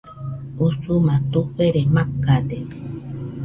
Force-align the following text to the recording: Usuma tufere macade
Usuma 0.67 1.13
tufere 1.31 1.81
macade 1.95 2.57